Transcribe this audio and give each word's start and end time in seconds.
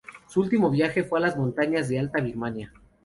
Su 0.27 0.39
último 0.41 0.71
viaje 0.71 1.03
fue 1.03 1.19
a 1.19 1.21
las 1.21 1.37
montañas 1.37 1.87
de 1.87 1.93
la 1.97 2.01
Alta 2.01 2.21
Birmania. 2.21 2.73